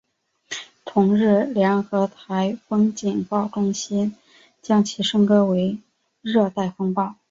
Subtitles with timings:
[0.83, 4.15] 同日联合台风警报中心
[4.59, 5.77] 将其升格为
[6.23, 7.17] 热带风暴。